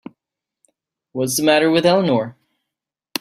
What's 1.11 1.37
the 1.37 1.43
matter 1.43 1.69
with 1.69 1.85
Eleanor? 1.85 2.35